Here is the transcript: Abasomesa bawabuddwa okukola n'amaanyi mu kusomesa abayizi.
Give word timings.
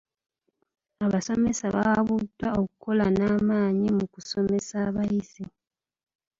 Abasomesa 1.05 1.65
bawabuddwa 1.75 2.47
okukola 2.61 3.05
n'amaanyi 3.17 3.87
mu 3.97 4.05
kusomesa 4.13 4.75
abayizi. 4.89 5.43